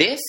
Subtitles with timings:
[0.00, 0.22] This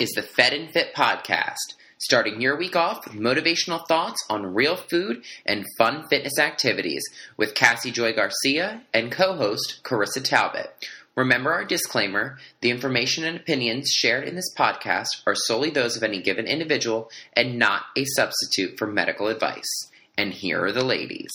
[0.00, 4.76] is the Fed and Fit podcast, starting your week off with motivational thoughts on real
[4.76, 7.02] food and fun fitness activities
[7.36, 10.88] with Cassie Joy Garcia and co host Carissa Talbot.
[11.16, 16.02] Remember our disclaimer the information and opinions shared in this podcast are solely those of
[16.02, 19.90] any given individual and not a substitute for medical advice.
[20.16, 21.30] And here are the ladies.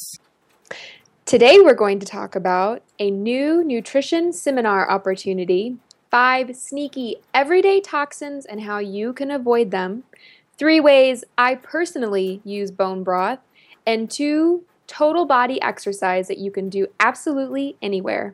[1.28, 5.78] Today, we're going to talk about a new nutrition seminar opportunity,
[6.16, 10.02] five sneaky everyday toxins and how you can avoid them,
[10.58, 13.40] three ways I personally use bone broth,
[13.86, 18.34] and two total body exercise that you can do absolutely anywhere.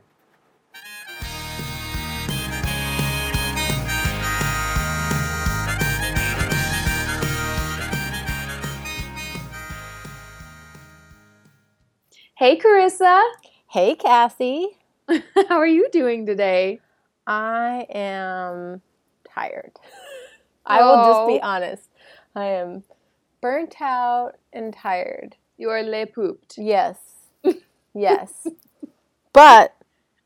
[12.35, 13.23] Hey, Carissa.
[13.71, 14.77] Hey, Cassie.
[15.49, 16.79] How are you doing today?
[17.27, 18.81] I am
[19.33, 19.73] tired.
[20.65, 21.47] I will just be Oh.
[21.47, 21.89] honest.
[22.35, 22.83] I am
[23.41, 25.35] burnt out and tired.
[25.57, 26.55] You are le pooped.
[26.57, 26.97] Yes.
[27.93, 28.47] Yes.
[29.33, 29.75] but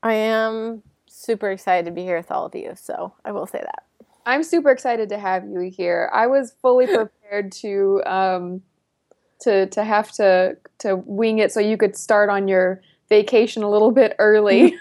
[0.04, 2.74] I am super excited to be here with all of you.
[2.76, 3.84] So I will say that.
[4.28, 6.12] I'm super excited to have you here.
[6.14, 8.62] I was fully prepared to um,
[9.42, 13.70] to to have to to wing it so you could start on your vacation a
[13.70, 14.76] little bit early.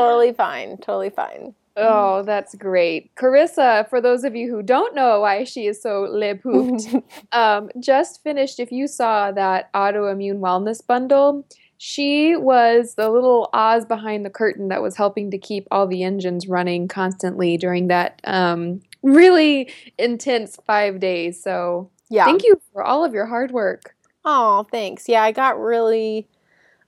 [0.00, 0.76] Totally fine.
[0.78, 1.54] Totally fine.
[1.76, 3.14] oh, that's great.
[3.14, 6.94] Carissa, for those of you who don't know why she is so le pooped,
[7.32, 8.60] um, just finished.
[8.60, 11.46] If you saw that autoimmune wellness bundle,
[11.82, 16.02] she was the little Oz behind the curtain that was helping to keep all the
[16.02, 21.42] engines running constantly during that um, really intense five days.
[21.42, 22.26] So yeah.
[22.26, 23.94] thank you for all of your hard work.
[24.26, 25.08] Oh, thanks.
[25.08, 26.28] Yeah, I got really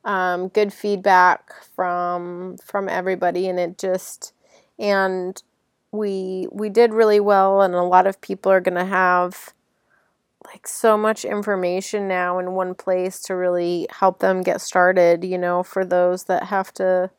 [0.04, 4.32] um, good feedback from from everybody, and it just
[4.78, 5.42] and
[5.92, 9.52] we we did really well, and a lot of people are gonna have
[10.46, 15.24] like so much information now in one place to really help them get started.
[15.24, 17.10] You know, for those that have to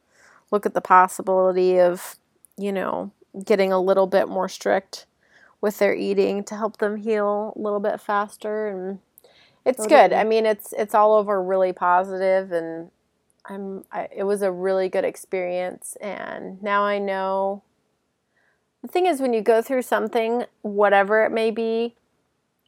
[0.52, 2.18] look at the possibility of
[2.58, 3.12] you know
[3.46, 5.06] getting a little bit more strict
[5.62, 9.00] with their eating to help them heal a little bit faster and
[9.66, 10.14] it's good.
[10.14, 12.92] I mean, it's it's all over really positive, and
[13.46, 13.86] I'm.
[13.92, 17.64] I, it was a really good experience, and now I know.
[18.82, 21.96] The thing is, when you go through something, whatever it may be,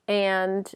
[0.07, 0.71] and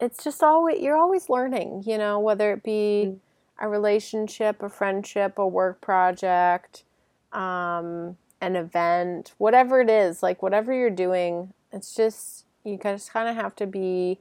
[0.00, 1.84] it's just always you're always learning.
[1.86, 3.18] You know, whether it be Mm.
[3.60, 6.84] a relationship, a friendship, a work project,
[7.32, 13.28] um, an event, whatever it is, like whatever you're doing, it's just you just kind
[13.28, 14.18] of have to be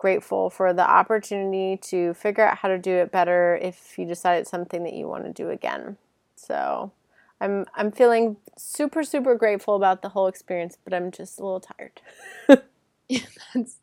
[0.00, 4.36] grateful for the opportunity to figure out how to do it better if you decide
[4.36, 5.98] it's something that you want to do again.
[6.36, 6.90] So
[7.38, 11.60] I'm I'm feeling super super grateful about the whole experience, but I'm just a little
[11.60, 12.00] tired.
[13.54, 13.78] That's,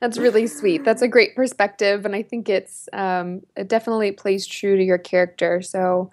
[0.00, 0.84] that's really sweet.
[0.84, 4.96] That's a great perspective, and I think it's um, it definitely plays true to your
[4.96, 5.60] character.
[5.60, 6.10] So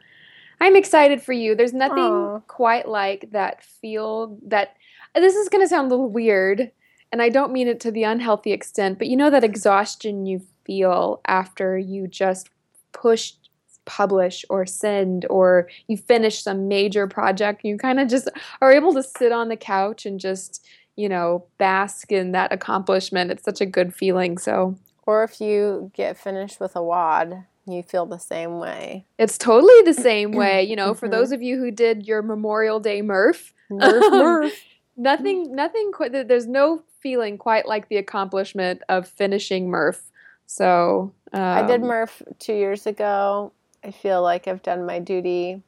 [0.59, 1.55] I'm excited for you.
[1.55, 2.39] There's nothing Aw.
[2.47, 4.75] quite like that feel that.
[5.15, 6.71] This is going to sound a little weird,
[7.11, 10.41] and I don't mean it to the unhealthy extent, but you know that exhaustion you
[10.65, 12.49] feel after you just
[12.93, 13.33] push,
[13.85, 17.63] publish, or send, or you finish some major project.
[17.63, 18.27] You kind of just
[18.61, 20.65] are able to sit on the couch and just
[20.99, 23.29] you know, bask in that accomplishment.
[23.29, 24.39] It's such a good feeling.
[24.39, 24.75] So
[25.05, 29.05] Or if you get finished with a WOD, you feel the same way.
[29.19, 30.63] it's totally the same way.
[30.63, 31.11] You know, for Mhm.
[31.11, 34.53] those of you who did your Memorial Day Murph, Murph, Murph.
[34.97, 35.91] Nothing, nothing.
[35.91, 40.11] Quite, there's no feeling quite like the accomplishment of finishing Murph.
[40.45, 43.51] So um, I did Murph two years ago.
[43.83, 45.61] I feel like I've done my duty.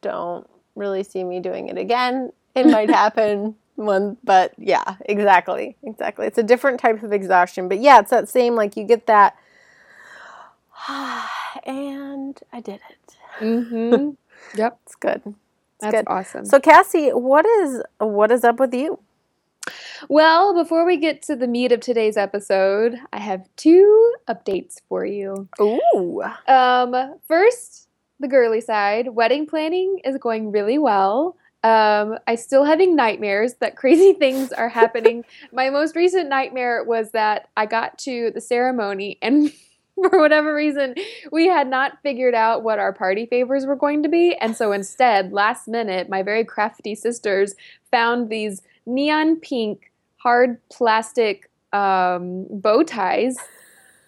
[0.00, 2.32] Don't really see me doing it again.
[2.54, 6.26] It might happen one, but yeah, exactly, exactly.
[6.26, 9.36] It's a different type of exhaustion, but yeah, it's that same like you get that,
[11.66, 13.16] and I did it.
[13.38, 14.10] hmm
[14.54, 15.34] Yep, It's good.
[15.82, 16.04] It's that's good.
[16.08, 16.44] awesome.
[16.44, 18.98] So Cassie, what is what is up with you?
[20.08, 25.04] well, before we get to the meat of today's episode, I have two updates for
[25.04, 25.48] you.
[25.60, 27.88] Ooh, Um, first,
[28.18, 29.08] the girly side.
[29.08, 31.36] Wedding planning is going really well.
[31.64, 35.24] Um, I still having nightmares that crazy things are happening.
[35.52, 39.52] My most recent nightmare was that I got to the ceremony and
[40.10, 40.94] for whatever reason,
[41.30, 44.34] we had not figured out what our party favors were going to be.
[44.36, 47.54] And so instead, last minute, my very crafty sisters
[47.90, 53.36] found these neon pink hard plastic um, bow ties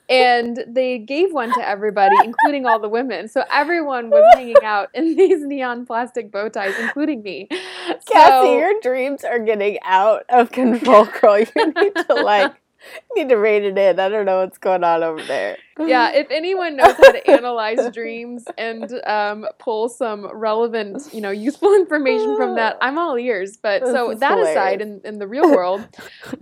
[0.09, 3.27] and they gave one to everybody, including all the women.
[3.29, 7.49] So everyone was hanging out in these neon plastic bow ties, including me.
[7.49, 11.39] Cassie, So- your dreams are getting out of control, girl.
[11.39, 12.53] You need to like
[13.15, 14.01] need to rein it in.
[14.01, 15.57] I don't know what's going on over there.
[15.79, 21.31] yeah, if anyone knows how to analyze dreams and um, pull some relevant, you know,
[21.31, 23.57] useful information from that, I'm all ears.
[23.57, 25.87] But This so that aside, in, in the real world,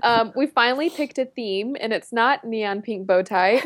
[0.03, 3.61] um, we finally picked a theme, and it's not neon pink bow tie.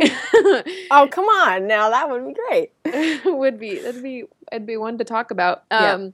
[0.90, 1.66] Oh, come on.
[1.66, 3.24] Now that would be great.
[3.24, 5.64] would be that'd be it'd be one to talk about.
[5.70, 6.08] Yeah.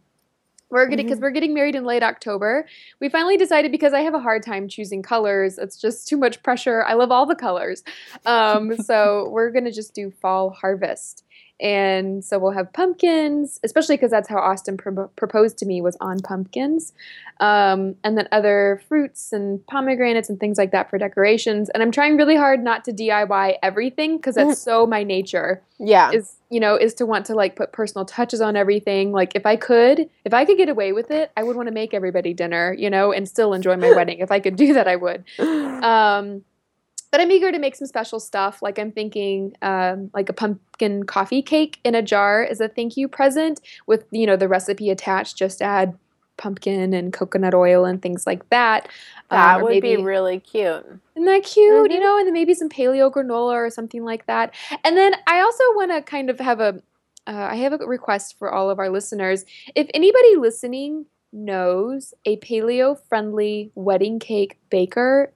[0.73, 1.23] We're getting because Mhm.
[1.23, 2.67] we're getting married in late October.
[2.99, 5.59] We finally decided because I have a hard time choosing colors.
[5.59, 6.83] It's just too much pressure.
[6.85, 7.85] I love all the colors,
[8.25, 11.25] um, so we're gonna just do fall harvest.
[11.63, 15.97] And so we'll have pumpkins, especially because that's how Austin pro- proposed to me was
[16.01, 16.93] on pumpkins,
[17.39, 21.71] um, and then other fruits and pomegranates and things like that for decorations.
[21.71, 25.63] And I'm trying really hard not to DIY everything because that's so my nature.
[25.79, 26.11] Yeah.
[26.13, 29.11] is you know is to want to like put personal touches on everything.
[29.13, 31.75] Like if i could if i could get away with it i would want to
[31.75, 34.19] make everybody dinner you know and still enjoy my wedding.
[34.19, 35.25] If i could do that i would.
[35.83, 36.45] Um
[37.13, 41.05] but i'm eager to make some special stuff like i'm thinking um, like a pumpkin
[41.05, 44.91] coffee cake in a jar as a thank you present with you know the recipe
[44.91, 45.97] attached just add
[46.39, 48.87] pumpkin and coconut oil and things like that
[49.31, 50.85] Um, that or would maybe- be really cute.
[51.15, 51.91] isn't that cute?
[51.93, 52.01] You Mhm.
[52.01, 54.55] know, and then maybe some paleo granola or something like that.
[54.83, 56.81] And then I also want to kind of have a,
[57.27, 59.45] uh, I have a request for all of our listeners.
[59.77, 61.05] If anybody listening
[61.35, 65.33] knows a paleo friendly wedding cake baker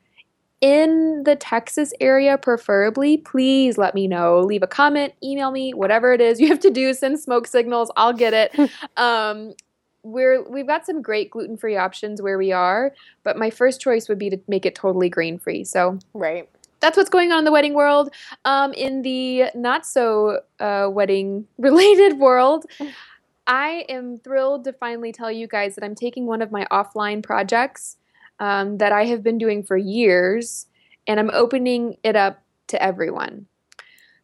[0.60, 4.40] in the Texas area, preferably, please let me know.
[4.40, 6.94] Leave a comment, email me, whatever it is you have to do.
[6.94, 7.90] Send smoke signals.
[7.96, 8.70] I'll get it.
[8.96, 9.52] um,
[10.02, 12.94] we're we've got some great gluten free options where we are,
[13.24, 15.64] but my first choice would be to make it totally grain free.
[15.64, 16.48] So Right.
[16.80, 18.10] that's what's going on in the wedding world.
[18.44, 22.66] Um, in the not so uh, wedding related world,
[23.48, 27.22] I am thrilled to finally tell you guys that I'm taking one of my offline
[27.22, 27.96] projects
[28.40, 30.66] um, that I have been doing for years,
[31.06, 33.46] and I'm opening it up to everyone.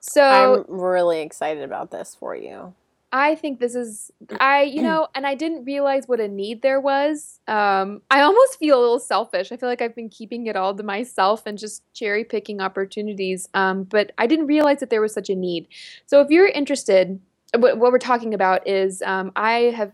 [0.00, 2.74] So I'm really excited about this for you.
[3.14, 4.10] I think this is
[4.40, 7.38] I you know, and I didn't realize what a need there was.
[7.46, 9.52] Um, I almost feel a little selfish.
[9.52, 13.48] I feel like I've been keeping it all to myself and just cherry picking opportunities.
[13.54, 15.68] Um, but I didn't realize that there was such a need.
[16.06, 17.20] So if you're interested,
[17.56, 19.92] what, what we're talking about is um, I have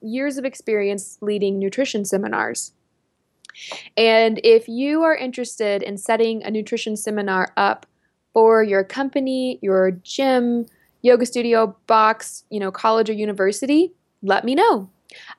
[0.00, 2.72] years of experience leading nutrition seminars.
[3.96, 7.86] And if you are interested in setting a nutrition seminar up
[8.32, 10.66] for your company, your gym,
[11.02, 13.92] yoga studio, box, you know, college or university,
[14.22, 14.90] let me know.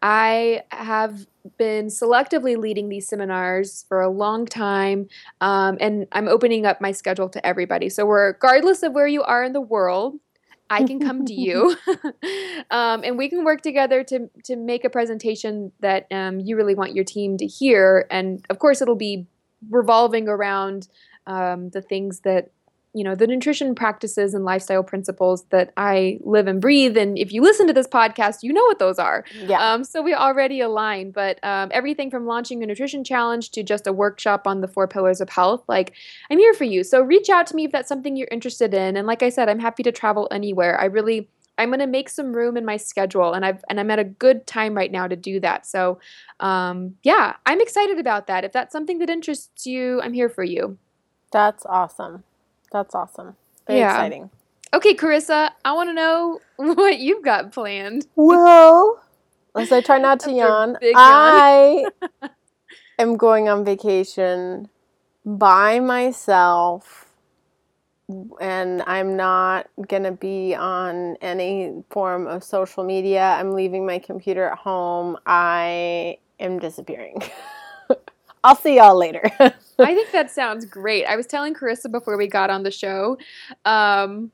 [0.02, 1.26] I have
[1.58, 5.08] been selectively leading these seminars for a long time,
[5.42, 7.90] um, and I'm opening up my schedule to everybody.
[7.90, 10.20] So, regardless of where you are in the world,
[10.70, 11.76] I can come to you,
[12.72, 16.76] um, and we can work together to to make a presentation that um, you really
[16.76, 18.08] want your team to hear.
[18.10, 19.28] And of course, it'll be
[19.70, 20.88] revolving around
[21.28, 22.52] um, the things that
[22.96, 26.98] you know the nutrition practices and lifestyle principles that I live and breathe.
[26.98, 29.26] And if you listen to this podcast, you know what those are.
[29.46, 29.60] Yeah.
[29.60, 33.86] Um, so we already align, but um, everything from launching a nutrition challenge to just
[33.86, 35.94] a workshop on the four pillars of health, like
[36.32, 36.84] I'm here for you.
[36.86, 38.96] So reach out to me if that's something you're interested in.
[38.96, 40.80] And like I said, I'm happy to travel anywhere.
[40.80, 41.28] I really,
[41.58, 44.04] I'm going to make some room in my schedule, and I've and I'm at a
[44.04, 45.66] good time right now to do that.
[45.66, 46.00] So,
[46.40, 48.44] um, yeah, I'm excited about that.
[48.44, 50.78] If that's something that interests you, I'm here for you.
[51.32, 52.24] That's awesome.
[52.76, 53.38] That's awesome.
[53.68, 53.84] Very Yeah.
[53.84, 54.32] exciting.
[54.74, 58.08] Okay, Carissa, I want to know what you've got planned.
[58.16, 59.02] Well,
[59.56, 61.44] as I try not to yawn, yawn.
[61.44, 61.90] I
[63.00, 64.70] am going on vacation
[65.26, 67.08] by myself,
[68.42, 73.24] and I'm not gonna be on any form of social media.
[73.40, 75.18] I'm leaving my computer at home.
[75.26, 77.22] I am disappearing.
[78.44, 79.32] I'll see y'all later.
[79.80, 81.06] I think that sounds great.
[81.06, 83.18] I was telling Carissa before we got on the show,
[83.66, 84.32] um,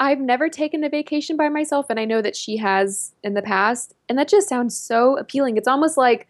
[0.00, 3.42] I've never taken a vacation by myself, and I know that she has in the
[3.42, 5.56] past, and that just sounds so appealing.
[5.56, 6.26] It's almost like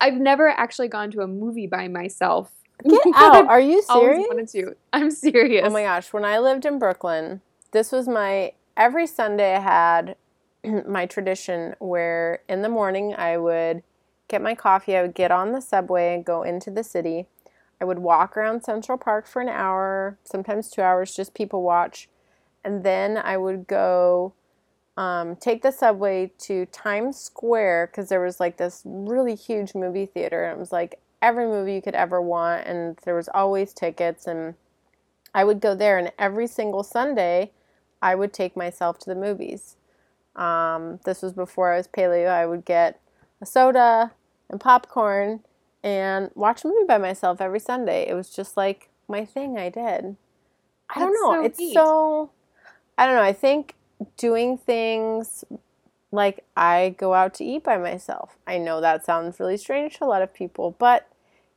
[0.00, 2.50] I've never actually gone to a movie by myself.
[2.88, 3.48] Get out!
[3.48, 4.26] Are you serious?
[4.28, 4.76] wanted to.
[4.92, 5.64] I'm serious.
[5.66, 7.40] Oh my gosh, when I lived in Brooklyn,
[7.72, 10.16] this was my every Sunday I had
[10.86, 13.82] my tradition where in the morning I would
[14.28, 17.26] get my coffee, I would get on the subway and go into the city.
[17.80, 22.08] I would walk around Central Park for an hour, sometimes 2 hours just people watch.
[22.64, 24.34] And then I would go
[24.96, 30.06] um, take the subway to Times Square because there was like this really huge movie
[30.06, 33.72] theater and it was like every movie you could ever want and there was always
[33.72, 34.54] tickets and
[35.34, 37.52] I would go there, and every single Sunday,
[38.00, 39.76] I would take myself to the movies.
[40.36, 42.28] Um, this was before I was paleo.
[42.28, 43.00] I would get
[43.40, 44.12] a soda
[44.48, 45.40] and popcorn
[45.82, 48.08] and watch a movie by myself every Sunday.
[48.08, 50.16] It was just like my thing I did.
[50.90, 51.34] I don't know.
[51.34, 51.74] so it's neat.
[51.74, 52.30] so,
[52.96, 53.22] I don't know.
[53.22, 53.74] I think
[54.16, 55.44] doing things
[56.10, 58.38] like I go out to eat by myself.
[58.46, 61.08] I know that sounds really strange to a lot of people, but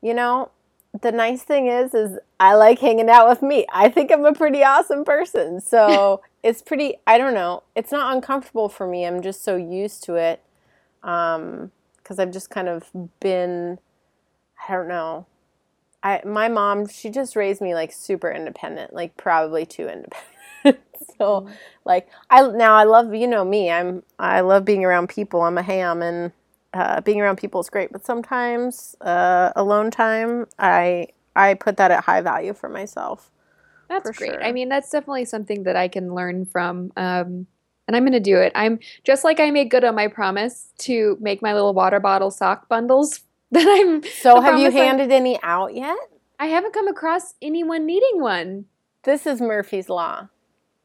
[0.01, 0.51] you know,
[0.99, 3.65] the nice thing is is I like hanging out with me.
[3.71, 5.61] I think I'm a pretty awesome person.
[5.61, 7.63] So, it's pretty I don't know.
[7.75, 9.05] It's not uncomfortable for me.
[9.05, 10.41] I'm just so used to it.
[11.03, 11.71] Um
[12.03, 13.79] cuz I've just kind of been
[14.67, 15.27] I don't know.
[16.03, 20.81] I my mom, she just raised me like super independent, like probably too independent.
[21.19, 21.47] so,
[21.85, 23.71] like I now I love you know me.
[23.71, 25.41] I'm I love being around people.
[25.43, 26.31] I'm a ham and
[26.73, 31.91] uh, being around people is great, but sometimes uh, alone time, I I put that
[31.91, 33.31] at high value for myself.
[33.89, 34.39] That's For great.
[34.39, 34.43] sure.
[34.43, 36.91] I mean, that's definitely something that I can learn from.
[36.97, 37.47] Um,
[37.87, 38.53] and I'm going to do it.
[38.55, 42.31] I'm just like I made good on my promise to make my little water bottle
[42.31, 43.21] sock bundles.
[43.53, 44.01] That I'm.
[44.03, 45.97] So, have you handed any out yet?
[46.39, 48.65] I haven't come across anyone needing one.
[49.03, 50.29] This is Murphy's law.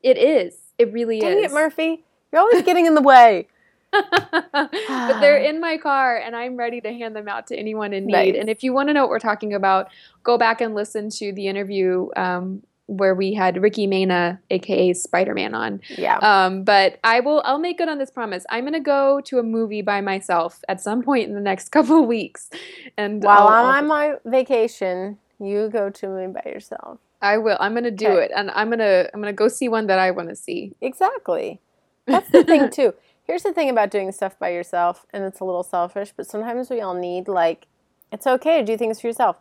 [0.03, 0.57] It is.
[0.77, 1.53] It really Dang is.
[1.53, 2.05] it, Murphy!
[2.33, 3.47] You're always getting in the way.
[3.93, 8.07] but they're in my car and I'm ready to hand them out to anyone in
[8.07, 8.13] need.
[8.13, 8.35] Nice.
[8.37, 9.89] And if you want to know what we're talking about,
[10.25, 15.35] go back and listen to the interview um, where we had Ricky Mena, aka Spider
[15.35, 15.81] Man, on.
[15.99, 16.19] Yeah.
[16.19, 17.43] Um, but I will.
[17.45, 18.45] I'll make good on this promise.
[18.50, 22.00] I'm gonna go to a movie by myself at some point in the next couple
[22.00, 22.49] of weeks,
[22.97, 26.99] and While I'll- I'm on my vacation, you go to me by yourself.
[27.23, 27.57] I will.
[27.61, 28.25] I'm gonna do Okay.
[28.26, 30.75] it, and I'm gonna I'm gonna go see one that I want to see.
[30.81, 31.61] Exactly.
[32.07, 32.95] That's the thing too.
[33.25, 36.71] Here's the thing about doing stuff by yourself, and it's a little selfish, but sometimes
[36.71, 37.66] we all need like
[38.12, 39.37] it's okay to do things for yourself.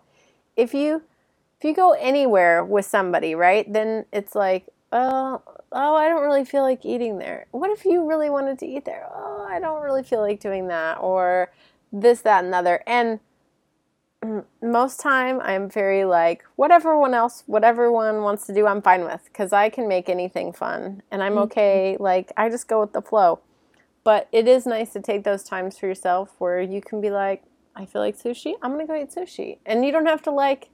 [0.55, 1.03] If you
[1.65, 5.41] you go anywhere with somebody, right, then it's like, oh,
[5.71, 7.47] oh, I don't really feel like eating there.
[7.51, 9.07] What if you really wanted to eat there?
[9.13, 11.51] Oh, I don't really feel like doing that, or
[11.91, 12.83] this, that, and other.
[12.87, 13.19] And
[14.61, 19.03] most time I'm very like whatever one else whatever one wants to do I'm fine
[19.03, 21.43] with cuz I can make anything fun and I'm Mhm.
[21.43, 23.39] okay like I just go with the flow.
[24.03, 27.43] But it is nice to take those times for yourself where you can be like
[27.75, 29.57] I feel like sushi, I'm going to go eat sushi.
[29.65, 30.69] And you don't have to like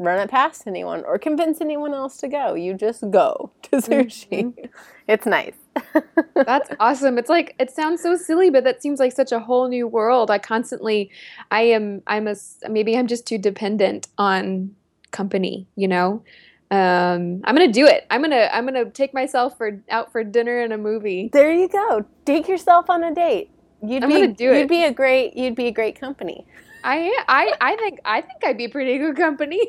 [0.00, 2.54] run it past anyone or convince anyone else to go.
[2.54, 4.68] You just go to sushi.
[5.06, 5.54] It's nice.
[6.34, 7.18] That's awesome.
[7.18, 10.30] It's like it sounds so silly, but that seems like such a whole new world.
[10.30, 11.10] I constantly,
[11.50, 12.34] I am, I'm a
[12.68, 14.74] maybe I'm just too dependent on
[15.10, 15.66] company.
[15.76, 16.22] You know,
[16.70, 18.06] um, I'm gonna do it.
[18.10, 21.28] I'm gonna, I'm gonna take myself for out for dinner and a movie.
[21.32, 22.06] There you go.
[22.24, 23.50] Take yourself on a date.
[23.82, 24.60] You'd I'm be gonna do it.
[24.60, 26.46] you'd be a great you'd be a great company.
[26.84, 29.60] I, I, I think, I think I'd be pretty good company.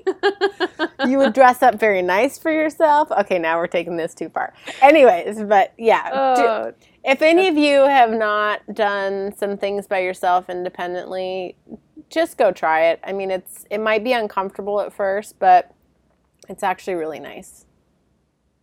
[1.08, 3.12] you would dress up very nice for yourself.
[3.12, 4.54] Okay, now we're taking this too far.
[4.82, 10.00] Anyways, but yeah, do- Oh, if any of you have not done some things by
[10.00, 11.56] yourself independently,
[12.10, 13.00] just go try it.
[13.04, 15.74] I mean, it's it might be uncomfortable at first, but
[16.50, 17.66] it's actually really nice.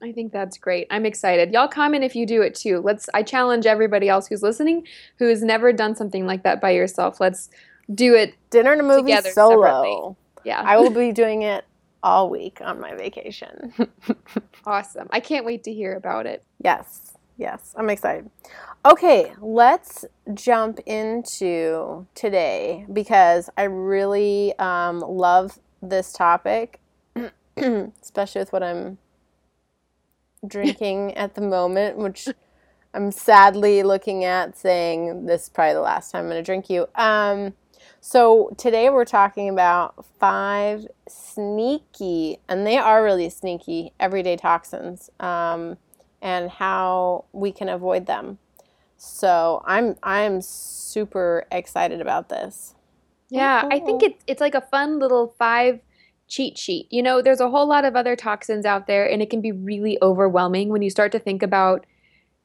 [0.01, 0.87] I think that's great.
[0.91, 1.53] I'm excited.
[1.53, 2.81] Y'all comment if you do it too.
[2.81, 4.87] Let's I challenge everybody else who's listening
[5.19, 7.19] who has never done something like that by yourself.
[7.21, 7.51] Let's
[7.93, 8.35] do it.
[8.51, 9.65] Dinner and a movie solo.
[9.65, 10.17] separately.
[10.45, 10.63] Yeah.
[10.65, 11.65] I will be doing it
[12.03, 13.73] all week on my vacation.
[14.65, 15.09] awesome.
[15.11, 16.43] I can't wait to hear about it.
[16.63, 18.31] Yes, yes, I'm excited.
[18.87, 20.05] Okay, let's
[20.35, 26.81] jump into today because I really um, love this topic,
[27.57, 28.99] especially with what I'm
[30.47, 32.29] drinking at the moment, which
[32.95, 36.71] I'm sadly looking at saying this is probably the last time I'm going to drink
[36.71, 36.87] you.
[36.95, 37.55] Um,
[38.01, 45.11] so today we're talking about five sneaky, and they are really sneaky, everyday toxins.
[45.21, 45.77] Um,
[46.21, 48.39] and how we can avoid them.
[48.97, 52.75] So I'm I'm super excited about this.
[53.31, 55.81] Yeah, I think it's it's like a fun little five
[56.27, 56.89] cheat sheet.
[56.91, 59.53] You know, there's a whole lot of other toxins out there and it can be
[59.53, 61.87] really overwhelming when you start to think about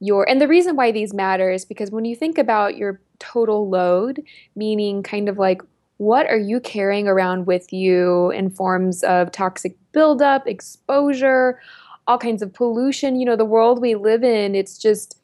[0.03, 3.69] your and the reason why these matter is because when you think about your total
[3.69, 4.21] load,
[4.55, 5.61] meaning kind of like
[5.97, 11.59] what are you carrying around with you in forms of toxic buildup, exposure,
[12.07, 15.17] all kinds of pollution, you know, the world we live in, it's just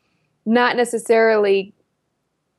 [0.45, 1.73] not necessarily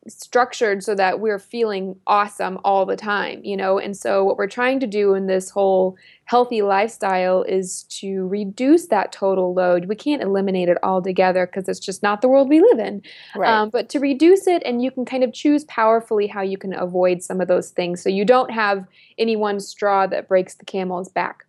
[0.09, 3.79] structured so that we're feeling awesome all the time, you know?
[3.79, 8.87] And so, what we're trying to do in this whole healthy lifestyle is to reduce
[8.87, 9.87] that total load.
[9.87, 13.03] We can't eliminate it altogether because it's just not the world we live in.
[13.37, 13.51] Right.
[13.51, 16.73] Um, but to reduce it, and you can kind of choose powerfully how you can
[16.73, 18.87] avoid some of those things so you don't have
[19.19, 21.45] any one straw that breaks the camel's back,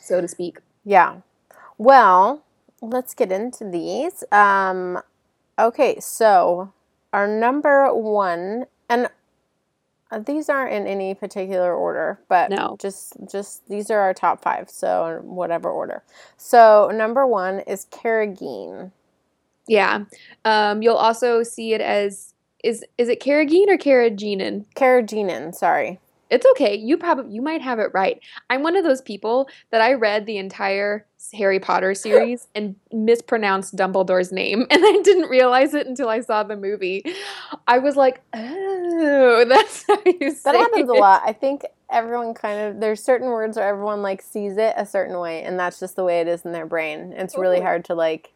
[0.00, 0.58] so to speak.
[0.84, 1.16] Yeah.
[1.76, 2.44] Well,
[2.80, 4.24] let's get into these.
[4.32, 5.00] Um,
[5.58, 6.72] okay, so
[7.12, 9.08] our number one, and
[10.10, 12.76] uh, these aren't in any particular order, but No.
[12.80, 14.70] just just these are our top five.
[14.70, 16.02] So whatever order.
[16.36, 18.92] So number one is carrageenan.
[19.66, 20.04] Yeah.
[20.44, 22.34] Um, you'll also see it as
[22.64, 24.64] is is it carrageenan or carrageenan?
[24.74, 26.00] Carrageenan, sorry.
[26.30, 26.76] It's okay.
[26.76, 28.20] You probably you might have it right.
[28.50, 33.76] I'm one of those people that I read the entire Harry Potter series and mispronounced
[33.76, 37.04] Dumbledore's name, and I didn't realize it until I saw the movie.
[37.66, 41.22] I was like, "Oh, that's how you say That happens a lot.
[41.24, 45.18] I think everyone kind of there's certain words where everyone like sees it a certain
[45.18, 47.14] way, and that's just the way it is in their brain.
[47.16, 48.32] It's really hard to like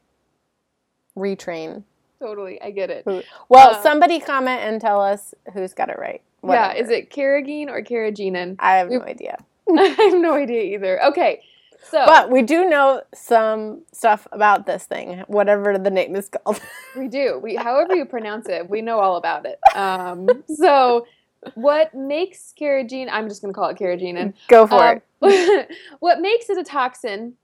[1.16, 1.84] retrain.
[2.18, 3.04] Totally, I get it.
[3.48, 6.22] Well, Uh, somebody comment and tell us who's got it right.
[6.44, 8.56] Yeah, is it carrageen or carrageenan?
[8.58, 9.38] I have no idea.
[9.70, 11.02] I have no idea either.
[11.04, 11.42] Okay,
[11.90, 16.60] so But we do know some stuff about this thing, whatever the name is called.
[16.96, 17.40] We do.
[17.42, 19.58] We, however you pronounce it, we know all about it.
[19.74, 21.06] Um, so,
[21.54, 23.08] what makes carrageenan?
[23.10, 24.34] I'm just going to call it carrageenan.
[24.48, 25.02] Go for it.
[25.22, 27.34] Um, what makes it a toxin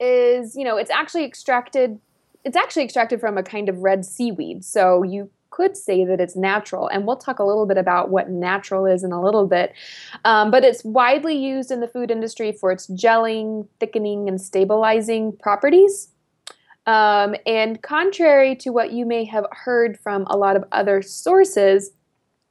[0.00, 2.00] is, you know, it's actually extracted.
[2.44, 4.64] It's actually extracted from a kind of red seaweed.
[4.64, 5.30] So you
[5.60, 9.04] could say that it's natural, and we'll talk a little bit about what natural is
[9.04, 9.74] in a little bit.
[10.24, 15.36] Um, but it's widely used in the food industry for its gelling, thickening, and stabilizing
[15.36, 16.08] properties.
[16.86, 21.90] Um, and contrary to what you may have heard from a lot of other sources,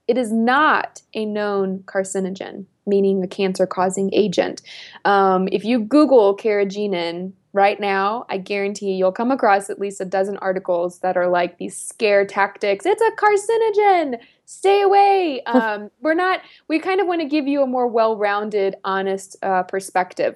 [0.08, 4.62] it is not a known carcinogen, meaning a cancer causing agent.
[5.04, 10.06] Um, if you Google carrageenan right now, I guarantee you'll come across at least a
[10.06, 12.86] dozen articles that are like these scare tactics.
[12.86, 14.20] It's a carcinogen.
[14.46, 15.41] Stay away.
[15.50, 19.36] Um, we're not, we kind of want to give you a more well rounded, honest
[19.41, 20.36] uh, perspective.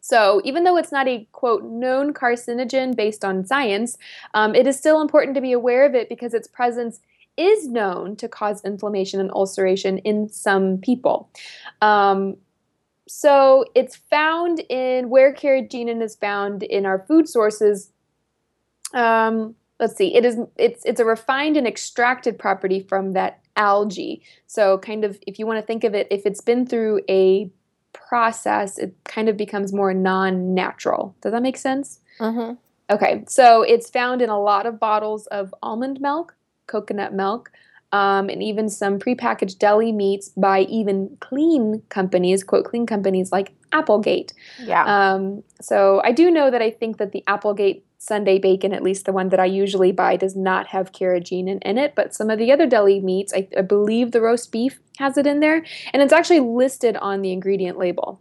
[0.00, 3.96] So, even though it's not a quote known carcinogen based on science,
[4.34, 7.00] um, it is still important to be aware of it because its presence
[7.36, 11.30] is known to cause inflammation and ulceration in some people.
[11.80, 12.36] Um,
[13.12, 17.92] so, it's found in where carrageenan is found in our food sources.
[18.94, 24.22] Um, let's see, it is it's it's a refined and extracted property from that algae.
[24.46, 27.50] So, kind of if you want to think of it, if it's been through a
[27.92, 31.14] process, it kind of becomes more non natural.
[31.20, 32.00] Does that make sense?
[32.18, 32.52] hmm
[32.90, 36.34] Okay, so it's found in a lot of bottles of almond milk,
[36.66, 37.50] coconut milk,
[37.92, 43.52] um, and even some prepackaged deli meats by even clean companies, quote, clean companies like
[43.72, 44.32] Applegate.
[44.62, 44.84] Yeah.
[44.84, 49.04] Um, so I do know that I think that the Applegate Sunday bacon, at least
[49.04, 51.94] the one that I usually buy, does not have carrageenan in it.
[51.94, 55.26] But some of the other deli meats, I, I believe the roast beef has it
[55.26, 58.20] in there, and it's actually listed on the ingredient label.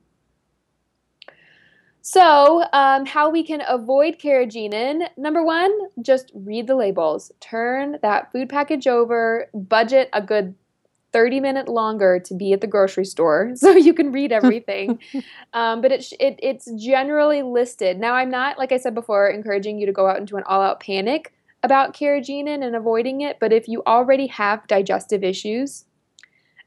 [2.02, 5.08] So, um, how we can avoid carrageenan?
[5.18, 7.32] Number one, just read the labels.
[7.40, 9.50] Turn that food package over.
[9.54, 10.56] Budget a good
[11.14, 15.00] 30 minute longer to be at the grocery store so you can read everything.
[15.54, 18.00] um, but it, it it's generally listed.
[18.00, 20.62] Now, I'm not, like I said before, encouraging you to go out into an all
[20.62, 21.34] out panic
[21.64, 23.38] about carrageenan and avoiding it.
[23.40, 25.86] But if you already have digestive issues,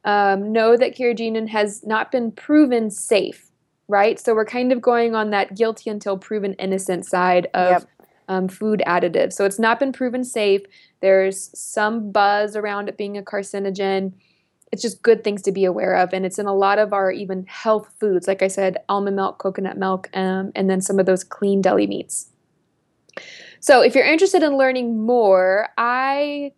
[0.05, 3.51] um, know that carrageenan has not been proven safe,
[3.89, 4.19] right?
[4.19, 7.89] So we're kind of going on that guilty until proven innocent side of Yep.
[8.29, 9.35] um, food additives.
[9.35, 10.63] So it's not been proven safe.
[11.01, 14.13] There's some buzz around it being a carcinogen.
[14.73, 17.13] It's just good things to be aware of, and it's in a lot of our
[17.13, 18.27] even health foods.
[18.27, 21.87] Like I said, almond milk, coconut milk, um, and then some of those clean deli
[21.87, 22.31] meats.
[23.61, 26.53] So if you're interested in learning more, I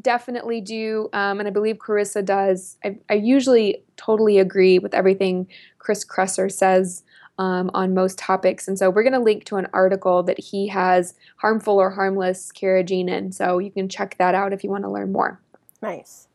[0.00, 2.76] definitely do, um, and I believe Carissa does.
[2.84, 5.46] I, I usually totally agree with everything
[5.78, 7.02] Chris Kresser says
[7.38, 10.68] um, on most topics, and so we're going to link to an article that he
[10.68, 13.34] has, harmful or harmless carrageenan.
[13.34, 15.40] So you can check that out if you want to learn more.
[15.80, 16.28] Nice.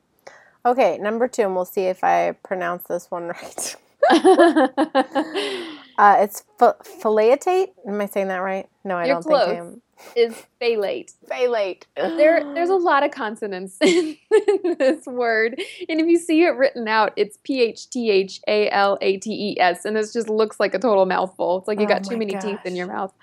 [0.65, 3.75] Okay, number two, and we'll see if I pronounce this one right.
[5.97, 6.75] Uh, it's ph-.
[7.87, 8.69] Am I saying that right?
[8.83, 9.81] No, I You're don't think I am.
[10.15, 11.13] Is phthalate.
[11.29, 11.83] Phthalate.
[11.95, 14.17] There, there's a lot of consonants in
[14.77, 18.69] this word, and if you see it written out, it's P H T H A
[18.69, 21.57] L A T E S, and it just looks like a total mouthful.
[21.59, 23.13] It's like you Oh got too many teeth in your mouth.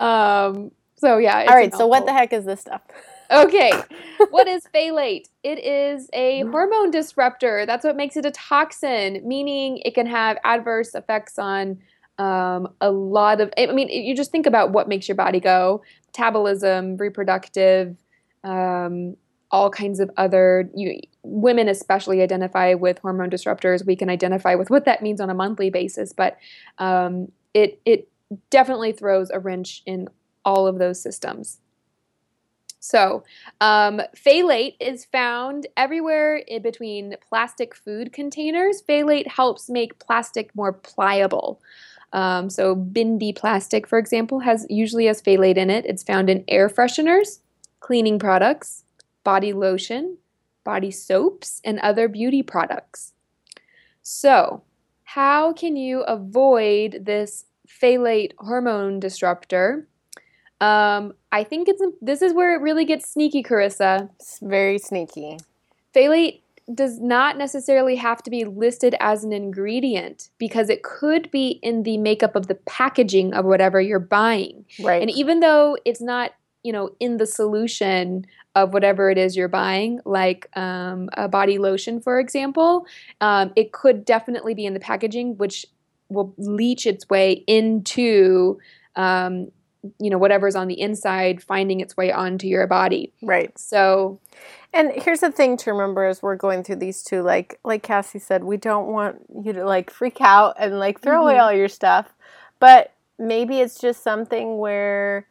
[0.00, 1.58] Um, so yeah.
[1.60, 1.78] it's a.
[1.78, 2.82] So what the heck is this stuff?
[3.30, 3.72] Okay,
[4.30, 5.26] what is phthalate?
[5.42, 7.66] It is a hormone disruptor.
[7.66, 11.78] That's what makes it a toxin, meaning it can have adverse effects on
[12.18, 13.52] um, a lot of.
[13.58, 17.96] I mean, you just think about what makes your body go: metabolism, reproductive,
[18.44, 19.16] um,
[19.50, 20.70] all kinds of other.
[20.74, 23.84] You, women especially identify with hormone disruptors.
[23.84, 26.38] We can identify with what that means on a monthly basis, but
[26.78, 28.08] um, it it
[28.50, 30.08] definitely throws a wrench in
[30.44, 31.58] all of those systems.
[32.78, 33.24] So,
[33.60, 38.80] um, phthalate is found everywhere in between plastic food containers.
[38.80, 41.60] Phthalate helps make plastic more pliable.
[42.12, 45.84] Um, so, Bindi plastic, for example, has usually has phthalate in it.
[45.86, 47.40] It's found in air fresheners,
[47.80, 48.84] cleaning products,
[49.24, 50.18] body lotion,
[50.64, 53.12] body soaps, and other beauty products.
[54.02, 54.62] So,
[55.04, 59.88] how can you avoid this phthalate hormone disruptor?
[60.60, 64.08] Um, I think it's this is where it really gets sneaky, Carissa.
[64.16, 65.38] It's very sneaky.
[65.94, 66.40] Phthalate
[66.74, 71.84] does not necessarily have to be listed as an ingredient because it could be in
[71.84, 74.64] the makeup of the packaging of whatever you're buying.
[74.80, 75.00] Right.
[75.00, 76.32] And even though it's not,
[76.64, 78.26] you know, in the solution
[78.56, 82.86] of whatever it is you're buying, like um, a body lotion, for example,
[83.20, 85.66] um, it could definitely be in the packaging, which
[86.08, 88.58] will leach its way into
[88.96, 89.52] um,
[90.00, 94.18] you know whatever's on the inside finding its way onto your body right so
[94.72, 98.18] and here's the thing to remember as we're going through these two like like cassie
[98.18, 101.28] said we don't want you to like freak out and like throw mm-hmm.
[101.28, 102.14] away all your stuff
[102.58, 105.26] but maybe it's just something where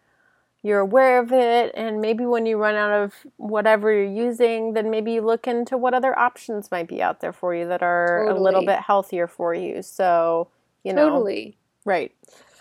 [0.63, 4.89] you're aware of it and maybe when you run out of whatever you're using then
[4.89, 8.25] maybe you look into what other options might be out there for you that are
[8.25, 8.39] totally.
[8.39, 10.47] a little bit healthier for you so
[10.83, 12.11] you know totally right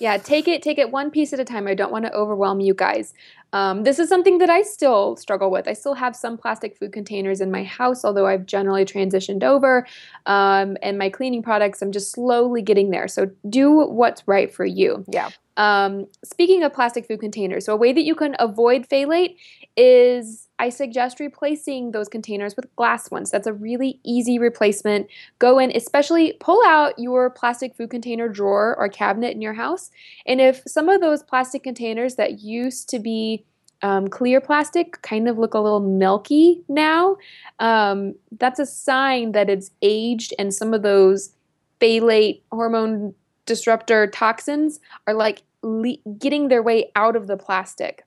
[0.00, 1.66] yeah, take it take it one piece at a time.
[1.66, 3.14] I don't want to overwhelm you guys.
[3.54, 5.68] Um, this is something that I still struggle with.
[5.68, 9.86] I still have some plastic food containers in my house, although I've generally transitioned over.
[10.26, 13.06] Um, and my cleaning products, I'm just slowly getting there.
[13.06, 15.04] So do what's right for you.
[15.08, 15.30] Yeah.
[15.56, 19.36] Um, speaking of plastic food containers, so a way that you can avoid phthalate
[19.76, 23.30] is I suggest replacing those containers with glass ones.
[23.30, 25.08] That's a really easy replacement.
[25.38, 29.90] Go in, especially pull out your plastic food container drawer or cabinet in your house.
[30.24, 33.44] And if some of those plastic containers that used to be
[33.82, 37.18] um, clear plastic kind of look a little milky now,
[37.58, 41.34] um, that's a sign that it's aged and some of those
[41.78, 48.06] phthalate hormone disruptor toxins are like le- getting their way out of the plastic.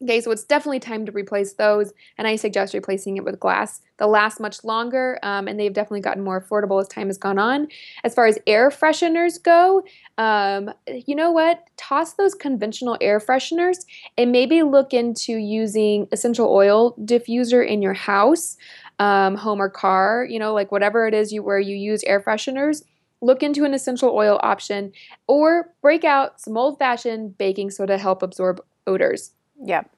[0.00, 3.80] Okay, so it's definitely time to replace those, and I suggest replacing it with glass.
[3.98, 7.36] They'll last much longer, um, and they've definitely gotten more affordable as time has gone
[7.36, 7.66] on.
[8.04, 9.82] As far as air fresheners go,
[10.16, 11.64] um, you know what?
[11.76, 13.78] Toss those conventional air fresheners
[14.16, 18.56] and maybe look into using essential oil diffuser in your house,
[19.00, 20.24] um, home or car.
[20.30, 22.84] You know, like whatever it is you where you use air fresheners
[23.20, 24.92] look into an essential oil option
[25.26, 29.32] or break out some old fashioned baking soda to help absorb odors.
[29.62, 29.90] Yep.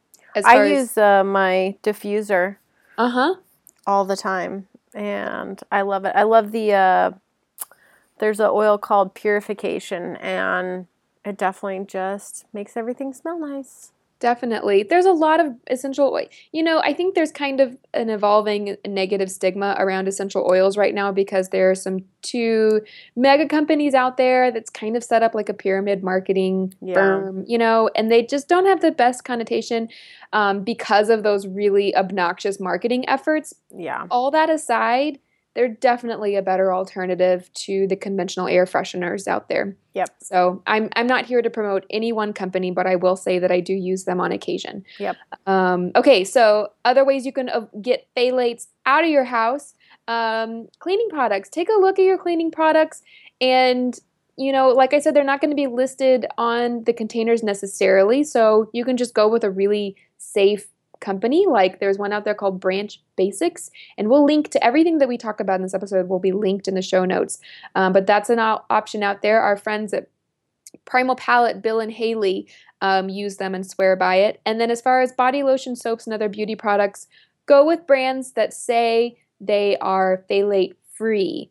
[0.45, 2.57] I as, use uh, my diffuser.
[2.97, 3.35] Uh huh.
[3.87, 6.13] All the time, and I love it.
[6.15, 6.73] I love the.
[6.73, 7.11] Uh,
[8.19, 10.87] there's an oil called Purification, and
[11.25, 13.93] it definitely just makes everything smell nice.
[14.21, 14.83] Definitely.
[14.83, 16.27] There's a lot of essential oil.
[16.53, 20.95] You know, I think there's kind of an evolving negative stigma around essential oils right
[20.95, 22.83] now because there are some two
[23.17, 26.93] mega companies out there that's kind of set up like a pyramid marketing yeah.
[26.93, 29.89] firm, you know, and they just don't have the best connotation
[30.35, 33.55] um, because of those really obnoxious marketing efforts.
[33.75, 34.07] Yeah.
[34.11, 35.19] All that aside,
[35.55, 39.77] they're definitely a better alternative to the conventional air fresheners out there.
[39.95, 40.09] Yep.
[40.23, 43.51] So I'm I'm not here to promote any one company, but I will say that
[43.51, 44.85] I do use them on occasion.
[44.99, 45.17] Yep.
[45.47, 47.51] Um, okay, so other ways you can
[47.83, 49.75] get phthalates out of your house:
[50.07, 51.49] um, cleaning products.
[51.49, 53.03] Take a look at your cleaning products,
[53.41, 53.99] and
[54.37, 58.23] you know, like I said, they're not going to be listed on the containers necessarily,
[58.23, 60.69] so you can just go with a really safe
[61.01, 61.47] company.
[61.47, 65.19] Like there's one out there called Branch Basics, and we'll link to everything that we
[65.19, 67.39] talk about in this episode will be linked in the show notes.
[67.75, 69.41] Um, but that's an option out there.
[69.41, 70.09] Our friends at
[70.85, 72.47] Primal Palette, Bill and Haley,
[72.81, 74.41] um, use them and swear by it.
[74.47, 77.07] And then as far as body lotion, soaps, and other beauty products,
[77.47, 81.51] go with brands that say they are phthalate free.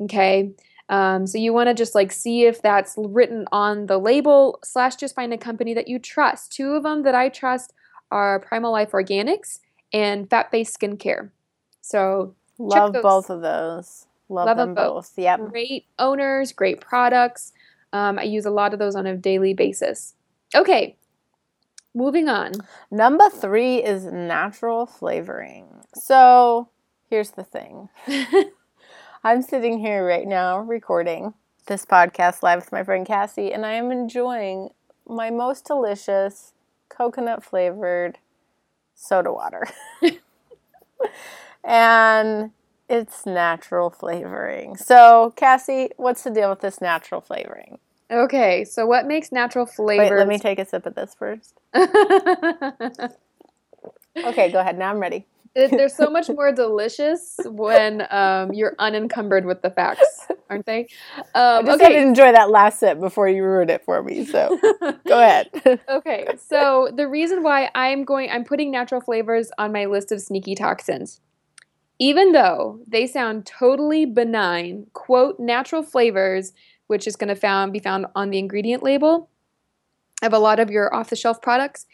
[0.00, 0.52] Okay.
[0.88, 4.96] Um, so you want to just like see if that's written on the label slash
[4.96, 6.52] just find a company that you trust.
[6.52, 7.72] Two of them that I trust
[8.10, 9.60] are Primal Life Organics
[9.92, 11.30] and Fat Based Skincare.
[11.80, 14.06] So love both of those.
[14.28, 15.14] Love, love them both.
[15.16, 15.18] both.
[15.18, 15.50] Yep.
[15.50, 17.52] Great owners, great products.
[17.92, 20.14] Um, I use a lot of those on a daily basis.
[20.54, 20.96] Okay,
[21.94, 22.52] moving on.
[22.90, 25.66] Number three is natural flavoring.
[25.94, 26.68] So
[27.08, 27.88] here's the thing.
[29.24, 31.34] I'm sitting here right now recording
[31.66, 34.70] this podcast live with my friend Cassie, and I am enjoying
[35.06, 36.52] my most delicious
[36.90, 38.18] coconut flavored
[38.94, 39.66] soda water.
[41.64, 42.50] and
[42.88, 44.76] it's natural flavoring.
[44.76, 47.78] So, Cassie, what's the deal with this natural flavoring?
[48.10, 50.10] Okay, so what makes natural flavors?
[50.10, 51.54] Wait, let me take a sip of this first.
[54.16, 54.78] Okay, go ahead.
[54.78, 55.26] Now I'm ready.
[55.54, 60.86] It- They're so much more delicious when um, you're unencumbered with the facts, aren't they?
[61.34, 64.24] I Um, just had to enjoy that last sip before you ruined it for me.
[64.24, 64.58] So
[65.06, 65.50] go ahead.
[65.88, 70.20] okay, so the reason why I'm going, I'm putting natural flavors on my list of
[70.20, 71.20] sneaky toxins.
[71.98, 76.52] Even though they sound totally benign, quote, natural flavors,
[76.86, 79.28] which is going to found, be found on the ingredient label
[80.22, 81.86] of a lot of your off the shelf products,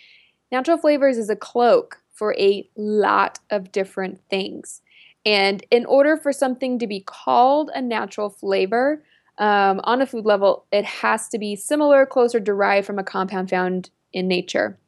[0.53, 4.81] natural flavors is a cloak for a lot of different things.
[5.25, 9.05] And in order for something to be called a natural flavor
[9.39, 13.05] um, on a food level, it has to be similar, close, or derived from a
[13.05, 14.79] compound found in nature.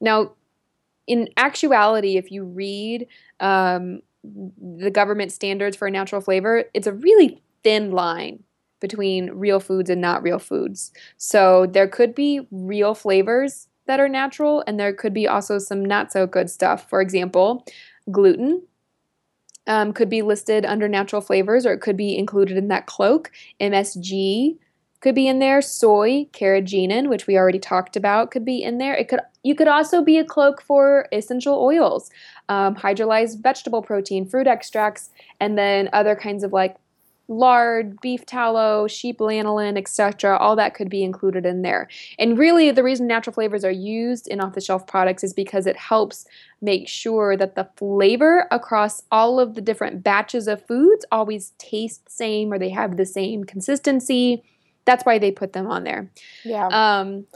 [0.00, 0.32] Now,
[1.06, 3.06] in actuality, if you read
[3.38, 8.42] um, the government standards for a natural flavor, it's a really thin line
[8.80, 10.90] between real foods and not real foods.
[11.16, 15.84] So there could be real flavors that are natural, and there could be also some
[15.84, 16.88] not so good stuff.
[16.88, 17.66] For example,
[18.10, 18.62] gluten
[19.66, 23.30] um, could be listed under natural flavors, or it could be included in that cloak.
[23.60, 24.56] MSG
[25.00, 25.60] could be in there.
[25.60, 28.94] Soy, carrageenan, which we already talked about, could be in there.
[28.94, 32.10] It could you could also be a cloak for essential oils,
[32.48, 36.76] um, hydrolyzed vegetable protein, fruit extracts, and then other kinds of like
[37.32, 40.36] lard, beef tallow, sheep lanolin, etc.
[40.36, 41.88] All that could be included in there.
[42.18, 45.66] And really, the reason natural flavors are used in off the shelf products is because
[45.66, 46.26] it helps
[46.60, 52.04] make sure that the flavor across all of the different batches of foods always taste
[52.04, 54.42] the same or they have the same consistency.
[54.84, 56.10] That's why they put them on there.
[56.44, 56.68] Yeah.
[56.68, 57.26] Um,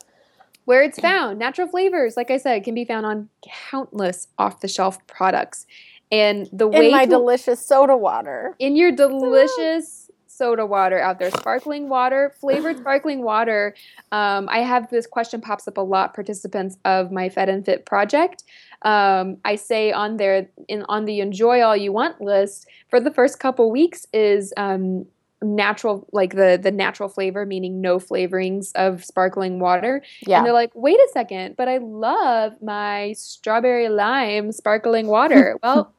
[0.66, 3.28] where it's found, natural flavors, like I said, can be found on
[3.70, 5.64] countless off the shelf products.
[6.12, 8.54] And the way In my to- delicious soda water.
[8.58, 13.74] in your delicious soda water out there, sparkling water, flavored sparkling water.
[14.12, 16.14] Um, I have this question pops up a lot.
[16.14, 18.44] Participants of my Fed and Fit project,
[18.82, 23.10] um, I say on there in on the enjoy all you want list for the
[23.10, 25.06] first couple weeks is um,
[25.42, 30.02] natural, like the the natural flavor, meaning no flavorings of sparkling water.
[30.26, 30.38] Yeah.
[30.38, 35.58] And they're like, wait a second, but I love my strawberry lime sparkling water.
[35.62, 35.92] well,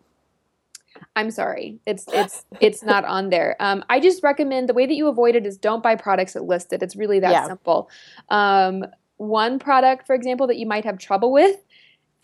[1.16, 1.80] I'm sorry.
[1.86, 3.56] It's it's it's not on there.
[3.60, 6.44] Um, I just recommend the way that you avoid it is don't buy products that
[6.44, 6.82] listed.
[6.82, 7.48] It's really that Yeah.
[7.48, 7.90] simple.
[8.30, 8.86] Um,
[9.18, 11.58] one product, for example, that you might have trouble with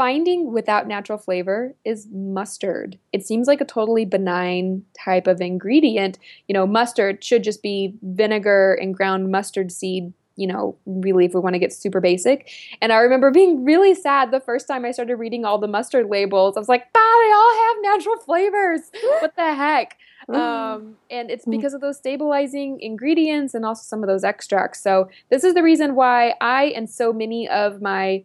[0.04, 3.00] finding without natural flavor is mustard.
[3.13, 6.20] It seems like a totally benign type of ingredient.
[6.50, 10.12] You know, mustard should just be vinegar and ground mustard seed.
[10.36, 12.50] You know, really, if we want to get super basic.
[12.82, 16.10] And I remember being really sad the first time I started reading all the mustard
[16.10, 16.58] labels.
[16.58, 18.82] I was like, "Bah, they all have natural flavors.
[19.22, 19.96] What the heck?"
[20.28, 21.52] Um, and it's Mm.
[21.52, 24.82] because of those stabilizing ingredients and also some of those extracts.
[24.82, 28.24] So this is the reason why I and so many of my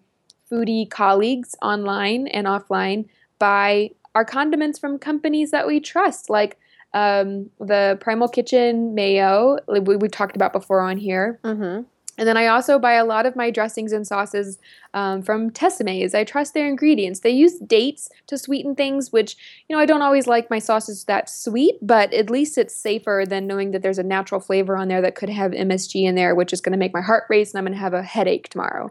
[0.51, 3.07] foodie colleagues online and offline
[3.39, 6.59] buy our condiments from companies that we trust, like
[6.95, 11.39] um, the Primal Kitchen mayo we, we've talked about before on here.
[11.45, 11.83] mm-hmm.
[12.19, 14.59] And then I also buy a lot of my dressings and sauces
[14.93, 16.17] um, from Tessemae's.
[16.17, 17.21] I trust their ingredients.
[17.21, 19.37] They use dates to sweeten things, which,
[19.69, 23.23] you know, I don't always like my sauces that sweet, but at least it's safer
[23.27, 26.35] than knowing that there's a natural flavor on there that could have MSG in there,
[26.35, 28.49] which is going to make my heart race and I'm going to have a headache
[28.49, 28.91] tomorrow.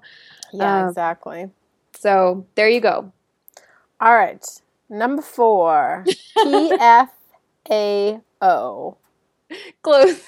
[0.53, 1.49] Yeah, Um, exactly.
[1.97, 3.12] So there you go.
[3.99, 4.45] All right.
[4.89, 6.05] Number four.
[6.38, 7.10] PFAO.
[9.81, 10.21] Close.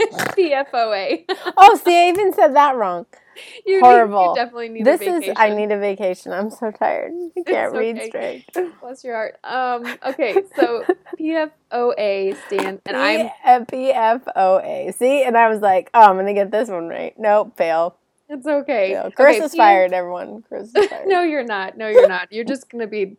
[0.00, 1.24] PFOA.
[1.56, 3.06] Oh, see, I even said that wrong.
[3.64, 4.28] You need- Horrible.
[4.30, 5.30] you definitely need this a vacation.
[5.30, 6.32] is, I need a vacation.
[6.32, 7.12] I'm so tired.
[7.38, 8.44] I can't read straight.
[8.82, 9.38] Bless your heart.
[9.44, 10.84] Um, okay, so
[11.18, 14.92] PFOA stands, and I'm P- PFOA.
[14.94, 17.14] See, and I was like, oh, I'm going to get this one right.
[17.18, 17.96] Nope, fail.
[18.30, 18.92] It's okay.
[18.92, 19.10] fail.
[19.10, 20.42] Chris okay, is fired, everyone.
[20.42, 21.08] Chris is fired.
[21.08, 21.76] no, you're not.
[21.76, 22.32] No, you're not.
[22.32, 23.16] You're just gonna be.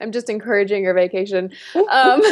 [0.00, 1.50] I'm just encouraging your vacation.
[1.74, 2.22] Um,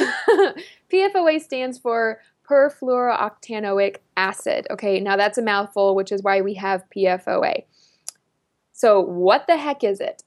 [0.93, 4.67] PFOA stands for perfluorooctanoic acid.
[4.71, 7.65] Okay, now that's a mouthful, which is why we have PFOA.
[8.73, 10.23] So, what the heck is it?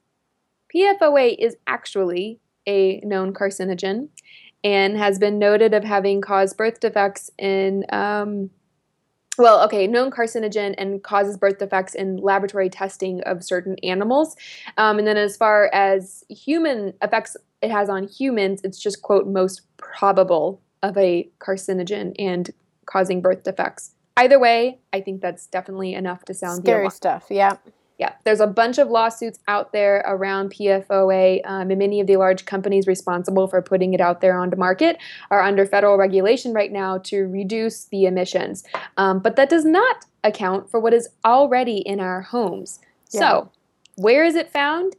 [0.74, 4.08] PFOA is actually a known carcinogen
[4.62, 8.50] and has been noted of having caused birth defects in um,
[9.38, 14.36] well, okay, known carcinogen and causes birth defects in laboratory testing of certain animals.
[14.78, 19.26] Um, and then as far as human effects it has on humans, it's just, quote,
[19.26, 22.50] most probable of a carcinogen and
[22.86, 23.92] causing birth defects.
[24.16, 27.26] Either way, I think that's definitely enough to sound Scary stuff.
[27.30, 27.56] Yeah.
[27.98, 32.16] Yeah, there's a bunch of lawsuits out there around PFOA, um, and many of the
[32.16, 34.98] large companies responsible for putting it out there onto market
[35.30, 38.64] are under federal regulation right now to reduce the emissions.
[38.96, 42.80] Um, but that does not account for what is already in our homes.
[43.12, 43.20] Yeah.
[43.20, 43.50] So,
[43.94, 44.96] where is it found?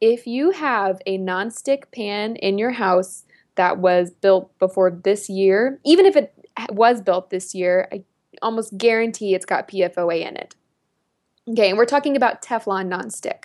[0.00, 3.24] If you have a nonstick pan in your house
[3.56, 6.32] that was built before this year, even if it
[6.70, 8.04] was built this year, I
[8.40, 10.56] almost guarantee it's got PFOA in it.
[11.48, 13.44] Okay, and we're talking about Teflon nonstick.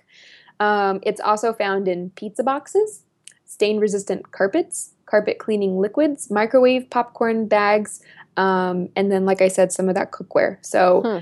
[0.60, 3.04] Um, it's also found in pizza boxes,
[3.46, 8.02] stain resistant carpets, carpet cleaning liquids, microwave popcorn bags,
[8.36, 10.64] um, and then, like I said, some of that cookware.
[10.64, 11.20] So Hmm.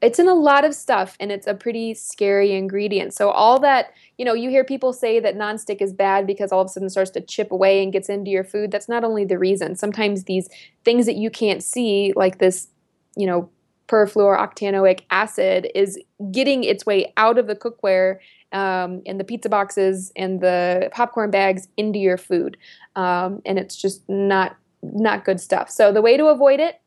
[0.00, 3.12] it's in a lot of stuff, and it's a pretty scary ingredient.
[3.12, 6.60] So, all that, you know, you hear people say that nonstick is bad because all
[6.60, 8.70] of a sudden it starts to chip away and gets into your food.
[8.70, 9.76] That's not only the reason.
[9.76, 10.48] Sometimes these
[10.84, 12.68] things that you can't see, like this,
[13.16, 13.50] you know,
[13.88, 15.98] perfluorooctanoic acid, is
[16.30, 18.18] getting its way out of the cookware
[18.52, 22.56] um, and the pizza boxes and the popcorn bags into your food,
[22.96, 25.70] um, and it's just not not good stuff.
[25.70, 26.80] So the way to avoid it: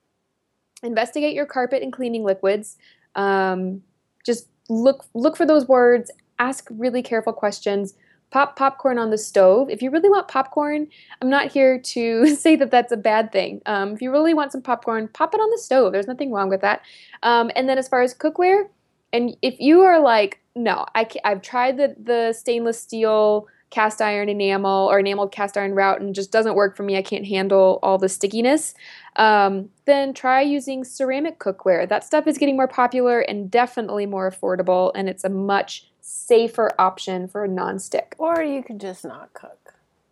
[0.84, 2.78] investigate your carpet and cleaning liquids.
[3.16, 3.84] Um,
[4.26, 6.12] just look look for those words.
[6.40, 7.94] Ask really careful questions.
[8.32, 9.70] Pop popcorn on the stove.
[9.70, 10.88] If you really want popcorn,
[11.22, 13.62] I'm not here to say that that's a bad thing.
[13.66, 15.92] Um, if you really want some popcorn, pop it on the stove.
[15.92, 16.82] There's nothing wrong with that.
[17.24, 18.70] Um, and then as far as cookware,
[19.14, 24.30] and if you are like, no, I, I've tried the the stainless steel cast iron
[24.30, 26.98] enamel or enameled cast iron route and just doesn't work for me.
[26.98, 28.76] I can't handle all the stickiness.
[29.16, 31.88] Um, then try using ceramic cookware.
[31.88, 36.70] That stuff is getting more popular and definitely more affordable, and it's a much safer
[36.78, 38.14] option for a nonstick.
[38.18, 39.58] Or you could just not cook.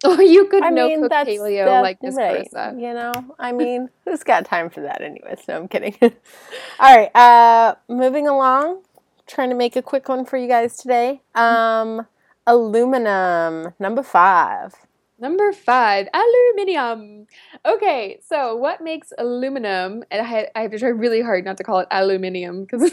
[0.06, 2.48] Or you could I no mean, cook that's paleo that's like this right.
[2.50, 2.80] Carissa.
[2.80, 5.42] You know, I mean, who's got time for that, anyways?
[5.46, 5.94] No, I'm kidding.
[6.02, 8.84] All right, uh, moving along.
[9.28, 11.22] Trying to make a quick one for you guys today.
[11.36, 12.08] Um,
[12.48, 14.74] aluminum number five.
[15.20, 17.28] Number five, aluminium.
[17.66, 20.06] Okay, so what makes aluminum?
[20.10, 22.90] And I, I have to try really hard not to call it aluminium because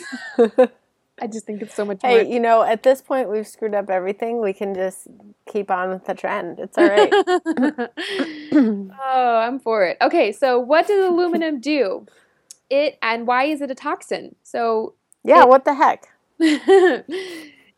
[1.20, 2.32] I just think it's so much Hey, more.
[2.32, 4.40] you know, at this point we've screwed up everything.
[4.40, 5.08] We can just
[5.50, 6.58] keep on with the trend.
[6.58, 7.12] It's all right.
[8.52, 9.96] oh, I'm for it.
[10.02, 12.06] Okay, so what does aluminum do?
[12.68, 14.34] It and why is it a toxin?
[14.42, 16.08] So yeah, It- what the heck?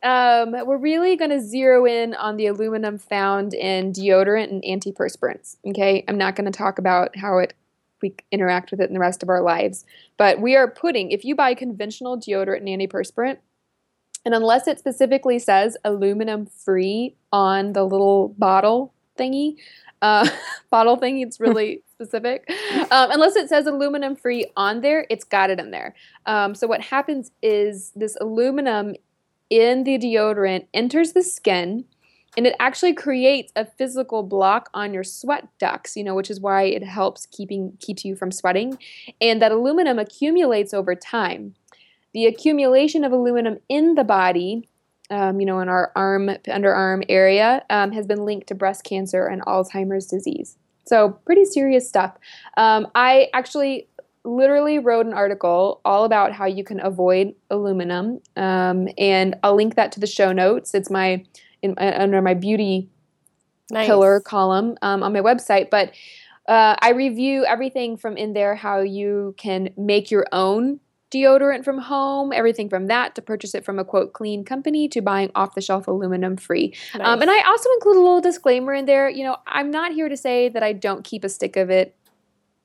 [0.03, 5.57] um, we're really going to zero in on the aluminum found in deodorant and antiperspirants.
[5.69, 7.55] Okay, I'm not going to talk about how it
[8.03, 9.85] we interact with it in the rest of our lives,
[10.17, 13.39] but we are putting if you buy conventional deodorant and antiperspirant,
[14.25, 19.57] and unless it specifically says aluminum free on the little bottle thingy,
[20.03, 20.29] uh,
[20.71, 22.51] bottle thing, it's really specific.
[22.91, 25.95] Um, unless it says aluminum free on there, it's got it in there.
[26.27, 28.95] Um, so what happens is this aluminum
[29.51, 31.85] in the deodorant enters the skin
[32.37, 36.41] and it actually creates a physical block on your sweat ducts you know which is
[36.41, 38.79] why it helps keeping keeps you from sweating.
[39.21, 41.55] And that aluminum accumulates over time.
[42.15, 44.69] The accumulation of aluminum in the body
[45.11, 49.27] um, you know in our arm underarm area um, has been linked to breast cancer
[49.27, 50.57] and alzheimer's disease.
[50.87, 52.17] So pretty serious stuff.
[52.57, 53.89] Um, i actually
[54.25, 59.77] literally wrote an article all about how you can avoid aluminum, um, and I'll link
[59.77, 60.75] that to the show notes.
[60.75, 61.25] It's my
[61.63, 62.89] in, uh, under my beauty
[63.71, 63.87] Nice.
[63.87, 65.71] pillar column um, on my website.
[65.71, 65.93] But
[66.47, 71.79] uh, I review everything from in there how you can make your own deodorant from
[71.79, 75.55] home, everything from that to purchase it from a quote clean company to buying off
[75.55, 76.75] the shelf aluminum free.
[77.01, 79.09] Um, and I also include a little disclaimer in there.
[79.09, 81.97] You know, I'm not here to say that I don't keep a stick of it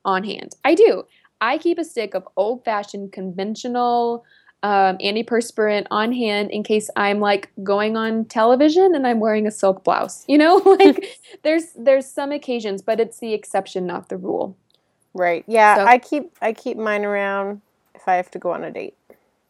[0.06, 0.56] on hand.
[0.66, 1.04] I do.
[1.40, 4.26] I keep a stick of old fashioned conventional
[4.64, 9.52] um, antiperspirant on hand in case I'm like going on television and I'm wearing a
[9.52, 10.24] silk blouse.
[10.28, 14.58] You know, like there's there's some occasions, but it's the exception, not the rule.
[15.14, 15.44] Right.
[15.48, 17.62] Yeah, So- I keep I keep mine around
[17.94, 18.96] if I have to go on a date.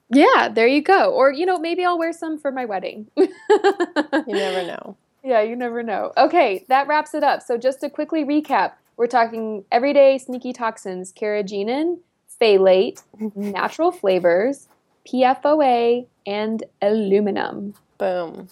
[0.10, 1.12] Yeah, there you go.
[1.12, 3.08] Or you know, maybe I'll wear some for my wedding.
[3.18, 4.98] You never know.
[5.24, 6.12] Yeah, you never know.
[6.18, 7.42] Okay, that wraps it up.
[7.42, 12.00] So just to quickly recap, we're talking everyday sneaky toxins, carrageenan,
[12.42, 13.02] phthalate,
[13.36, 14.68] natural flavors,
[15.08, 17.74] PFOA, and aluminum.
[17.98, 18.48] Boom.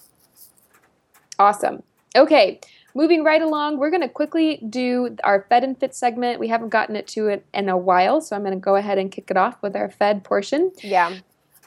[1.39, 1.83] Awesome.
[2.15, 2.59] Okay,
[2.93, 6.39] moving right along, we're going to quickly do our Fed and Fit segment.
[6.39, 8.97] We haven't gotten it to it in a while, so I'm going to go ahead
[8.97, 10.71] and kick it off with our Fed portion.
[10.83, 11.17] Yeah.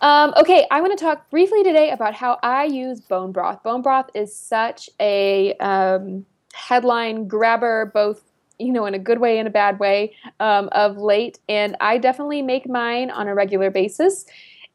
[0.01, 3.63] Um, okay, I want to talk briefly today about how I use bone broth.
[3.63, 8.23] Bone broth is such a um, headline grabber, both
[8.59, 11.99] you know in a good way and a bad way um, of late, and I
[11.99, 14.27] definitely make mine on a regular basis.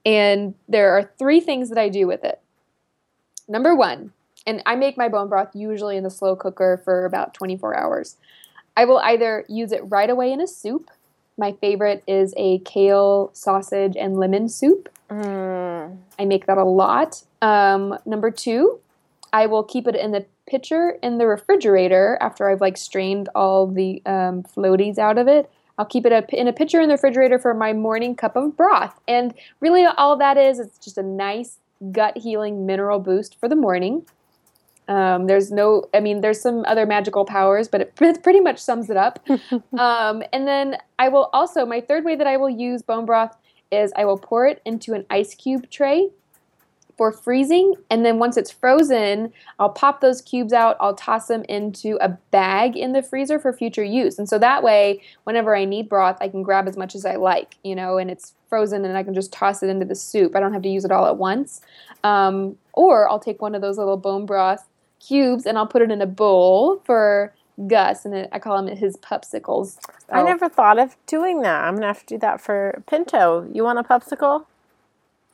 [0.05, 2.39] And there are three things that I do with it.
[3.47, 4.13] Number one,
[4.45, 8.15] and I make my bone broth usually in the slow cooker for about 24 hours.
[8.77, 10.89] I will either use it right away in a soup,
[11.39, 14.89] my favorite is a kale sausage and lemon soup.
[15.09, 15.97] Mm.
[16.19, 17.23] I make that a lot.
[17.41, 18.79] Um, number two,
[19.31, 23.67] I will keep it in the pitcher in the refrigerator after I've like strained all
[23.67, 25.49] the um, floaties out of it.
[25.79, 28.99] I'll keep it in a pitcher in the refrigerator for my morning cup of broth.
[29.07, 31.57] And really, all that is, it's just a nice
[31.93, 34.05] gut healing mineral boost for the morning.
[34.89, 38.59] Um, there's no, I mean, there's some other magical powers, but it pre- pretty much
[38.59, 39.25] sums it up.
[39.79, 43.37] um, and then I will also, my third way that I will use bone broth
[43.71, 46.09] is I will pour it into an ice cube tray
[46.99, 47.75] for freezing.
[47.89, 50.75] And then once it's frozen, I'll pop those cubes out.
[50.81, 54.19] I'll toss them into a bag in the freezer for future use.
[54.19, 57.15] And so that way, whenever I need broth, I can grab as much as I
[57.15, 60.35] like, you know, and it's frozen and I can just toss it into the soup.
[60.35, 61.61] I don't have to use it all at once.
[62.03, 64.67] Um, or I'll take one of those little bone broth
[64.99, 67.33] cubes and I'll put it in a bowl for
[67.67, 69.77] Gus, and it, I call him his popsicles.
[70.09, 71.63] I never thought of doing that.
[71.63, 73.49] I'm gonna have to do that for Pinto.
[73.53, 74.45] You want a popsicle?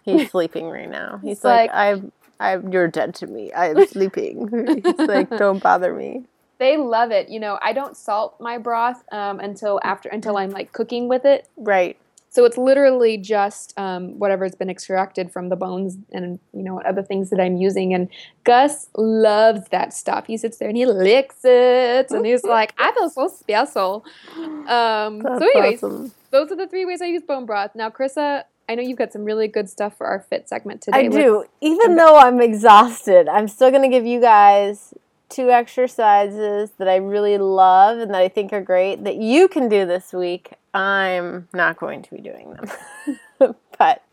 [0.06, 1.18] He's sleeping right now.
[1.22, 2.72] He's He's like, like- I'm, I'm.
[2.72, 3.52] You're dead to me.
[3.54, 4.82] I'm sleeping.
[4.84, 6.26] He's like, don't bother me.
[6.58, 7.28] They love it.
[7.28, 11.26] You know, I don't salt my broth um, until after until I'm like cooking with
[11.26, 11.50] it.
[11.58, 11.98] Right.
[12.30, 17.02] So it's literally just um, whatever's been extracted from the bones and you know other
[17.02, 17.94] things that I'm using.
[17.94, 18.10] And
[18.44, 20.28] Gus loves that stuff.
[20.28, 24.06] He sits there and he licks it, and he's like, "I feel so special."
[24.66, 26.12] Um, so, anyways, awesome.
[26.32, 27.76] those are the three ways I use bone broth.
[27.76, 31.06] Now, Krissa, I know you've got some really good stuff for our fit segment today.
[31.06, 31.46] I do.
[31.62, 34.94] Even though I'm exhausted, I'm still gonna give you guys
[35.30, 39.68] two exercises that I really love and that I think are great that you can
[39.70, 40.54] do this week.
[40.74, 44.04] I'm not going to be doing them, but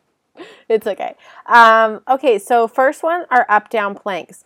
[0.68, 1.16] it's okay.
[1.46, 4.44] Um, okay, so first one are up down planks.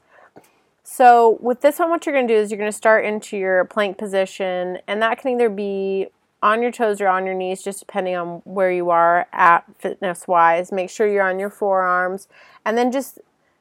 [0.82, 3.36] So with this one, what you're going to do is you're going to start into
[3.36, 6.08] your plank position, and that can either be
[6.42, 10.28] on your toes or on your knees, just depending on where you are at fitness
[10.28, 10.70] wise.
[10.72, 12.28] Make sure you're on your forearms,
[12.64, 13.18] and then just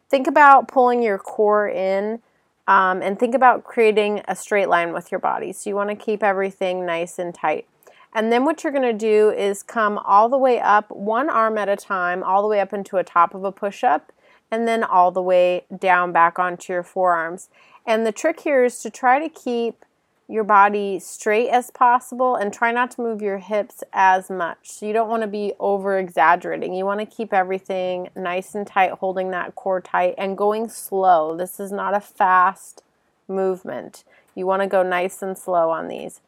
[0.09, 2.21] think about pulling your core in.
[2.67, 5.53] Um, and think about creating a straight line with your body.
[5.53, 7.67] So you want to keep everything nice and tight.
[8.11, 11.59] And then what you're going to do is come all the way up, one arm
[11.59, 14.11] at a time, all the way up into a top of a push up,
[14.49, 17.49] and then all the way down back onto your forearms.
[17.85, 19.85] And the trick here is to try to keep
[20.27, 24.57] your body straight as possible and try not to move your hips as much.
[24.63, 26.73] So you don't want to be over exaggerating.
[26.73, 31.37] You want to keep everything nice and tight, holding that core tight and going slow.
[31.37, 32.81] This is not a fast
[33.27, 34.03] movement.
[34.33, 36.21] You want to go nice and slow on these.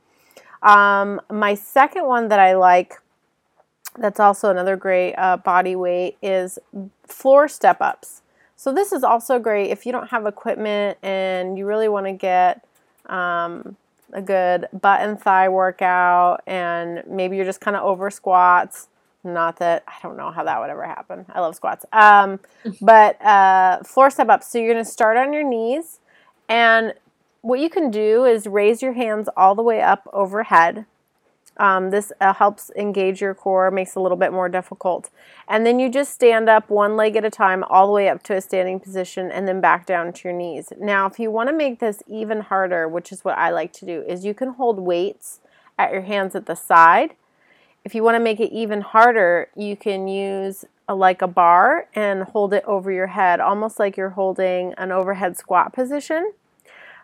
[0.61, 2.95] Um, my second one that I like,
[3.97, 6.59] that's also another great uh, body weight, is
[7.03, 8.21] floor step ups.
[8.55, 12.13] So this is also great if you don't have equipment and you really want to
[12.13, 12.63] get
[13.07, 13.75] um,
[14.13, 18.89] a good butt and thigh workout, and maybe you're just kind of over squats.
[19.23, 21.25] Not that I don't know how that would ever happen.
[21.33, 21.85] I love squats.
[21.91, 22.39] Um,
[22.81, 24.47] but uh, floor step ups.
[24.47, 25.99] So you're going to start on your knees,
[26.47, 26.93] and
[27.41, 30.85] what you can do is raise your hands all the way up overhead.
[31.57, 35.09] Um, this uh, helps engage your core, makes it a little bit more difficult.
[35.47, 38.21] And then you just stand up one leg at a time, all the way up
[38.23, 40.71] to a standing position, and then back down to your knees.
[40.79, 43.85] Now, if you want to make this even harder, which is what I like to
[43.85, 45.39] do, is you can hold weights
[45.79, 47.15] at your hands at the side.
[47.83, 51.87] If you want to make it even harder, you can use a, like a bar
[51.95, 56.33] and hold it over your head, almost like you're holding an overhead squat position.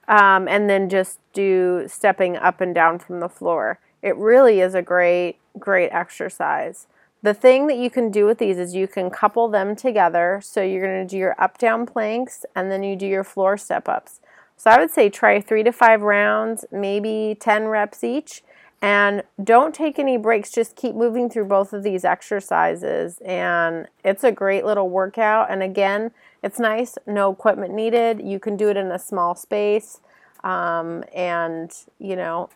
[0.05, 3.79] Um, and then just do stepping up and down from the floor.
[4.03, 6.87] It really is a great, great exercise.
[7.23, 10.41] The thing that you can do with these is you can couple them together.
[10.43, 13.57] So you're going to do your up down planks and then you do your floor
[13.57, 14.19] step ups.
[14.57, 18.43] So I would say try three to five rounds, maybe 10 reps each.
[18.81, 20.51] And don't take any breaks.
[20.51, 23.19] Just keep moving through both of these exercises.
[23.23, 25.49] And it's a great little workout.
[25.49, 26.11] And again,
[26.43, 28.21] it's nice, no equipment needed.
[28.21, 30.01] You can do it in a small space
[30.43, 32.49] um, and, you know,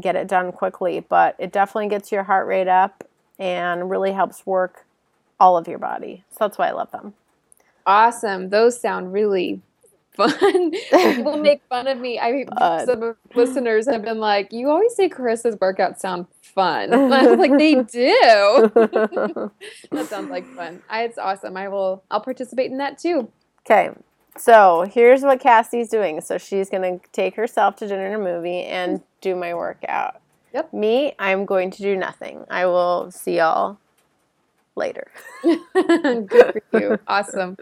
[0.00, 1.00] get it done quickly.
[1.00, 3.04] But it definitely gets your heart rate up
[3.38, 4.84] and really helps work
[5.40, 6.24] all of your body.
[6.30, 7.14] So that's why I love them.
[7.86, 8.50] Awesome.
[8.50, 9.60] Those sound really
[10.14, 10.72] fun.
[10.90, 12.18] People make fun of me.
[12.20, 12.86] I Fun.
[12.86, 17.56] some listeners have been like, "You always say Carissa's workouts sound fun." I was like,
[17.58, 18.70] "They do."
[19.90, 20.82] that sounds like fun.
[20.90, 21.56] I, it's awesome.
[21.56, 22.02] I will.
[22.10, 23.30] I'll participate in that too.
[23.64, 23.90] Okay,
[24.36, 26.20] so here's what Cassy's doing.
[26.20, 30.20] So she's going to take herself to dinner and a movie and do my workout.
[30.54, 30.72] Yep.
[30.72, 32.44] Me, I'm going to do nothing.
[32.50, 33.78] I will see y'all
[34.74, 35.10] later.
[35.42, 36.98] Good for you.
[37.06, 37.56] Awesome.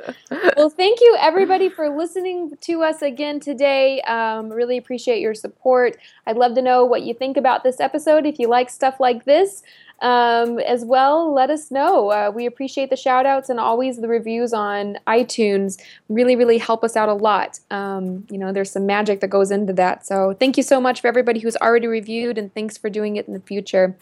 [0.57, 4.01] Well, thank you everybody for listening to us again today.
[4.03, 5.97] Um, really appreciate your support.
[6.27, 8.27] I'd love to know what you think about this episode.
[8.27, 9.62] If you like stuff like this,
[10.01, 12.11] um, as well, let us know.
[12.11, 15.81] Uh, we appreciate the shout outs and always the reviews on iTunes.
[16.09, 17.61] Really, really help us out a lot.
[17.71, 20.07] Um, you know, there's some magic that goes into that.
[20.07, 23.27] So thank you so much for everybody who's already reviewed, and thanks for doing it
[23.27, 23.97] in the future.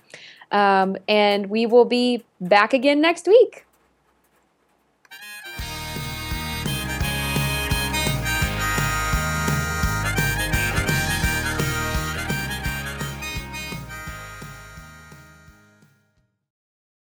[0.51, 3.65] Um, and we will be back again next week.